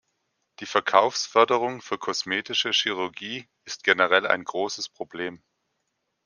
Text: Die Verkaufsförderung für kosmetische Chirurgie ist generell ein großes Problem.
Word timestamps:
Die 0.59 0.65
Verkaufsförderung 0.65 1.79
für 1.79 1.99
kosmetische 1.99 2.71
Chirurgie 2.71 3.47
ist 3.65 3.83
generell 3.83 4.25
ein 4.25 4.43
großes 4.43 4.89
Problem. 4.89 5.43